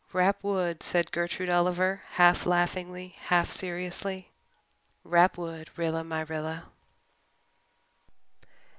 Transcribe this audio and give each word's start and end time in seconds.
"Rap 0.13 0.43
wood," 0.43 0.81
said 0.81 1.11
Gertrude 1.11 1.51
Oliver, 1.51 2.01
half 2.13 2.47
laughingly, 2.47 3.15
half 3.25 3.51
seriously. 3.51 4.29
"Rap 5.03 5.37
wood, 5.37 5.69
Rilla 5.77 6.03
my 6.03 6.21
Rilla." 6.21 6.65